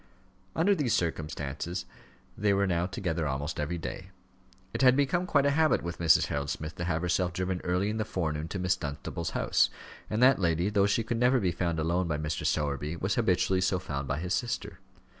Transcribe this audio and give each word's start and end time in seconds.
Under 0.55 0.73
these 0.73 0.95
circumstances 0.95 1.85
they 2.35 2.53
were 2.55 2.65
now 2.65 2.87
together 2.87 3.27
almost 3.27 3.59
every 3.59 3.77
day. 3.77 4.09
It 4.73 4.81
had 4.81 4.95
become 4.95 5.27
quite 5.27 5.45
a 5.45 5.51
habit 5.51 5.83
with 5.83 5.99
Mrs. 5.99 6.25
Harold 6.25 6.49
Smith 6.49 6.75
to 6.77 6.85
have 6.85 7.03
herself 7.03 7.33
driven 7.33 7.61
early 7.63 7.87
in 7.87 7.97
the 7.97 8.03
forenoon 8.03 8.47
to 8.47 8.57
Miss 8.57 8.75
Dunstable's 8.75 9.29
house; 9.37 9.69
and 10.09 10.19
that 10.23 10.39
lady, 10.39 10.69
though 10.71 10.87
she 10.87 11.03
could 11.03 11.19
never 11.19 11.39
be 11.39 11.51
found 11.51 11.77
alone 11.77 12.07
by 12.07 12.17
Mr. 12.17 12.47
Sowerby, 12.47 12.95
was 12.95 13.13
habitually 13.13 13.61
so 13.61 13.77
found 13.77 14.07
by 14.07 14.17
his 14.17 14.33
sister. 14.33 14.79